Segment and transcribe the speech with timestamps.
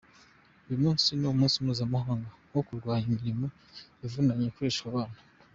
[0.65, 3.45] Uyu munsi ni umunsi mpuzamahanga wo kurwanya imirimo
[4.05, 5.17] ivunanye Ikoreshwa abana.